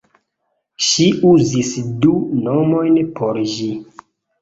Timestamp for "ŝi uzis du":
0.85-2.17